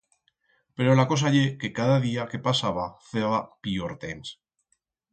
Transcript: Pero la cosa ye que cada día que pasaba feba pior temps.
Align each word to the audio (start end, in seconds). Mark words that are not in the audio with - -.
Pero 0.79 0.95
la 0.99 1.05
cosa 1.11 1.33
ye 1.35 1.43
que 1.63 1.71
cada 1.81 1.99
día 2.07 2.27
que 2.33 2.43
pasaba 2.49 2.89
feba 3.13 3.45
pior 3.67 3.99
temps. 4.09 4.37